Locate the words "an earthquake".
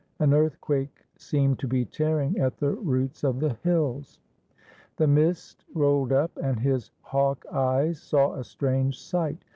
0.17-1.05